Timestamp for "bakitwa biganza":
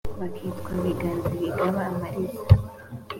0.19-1.29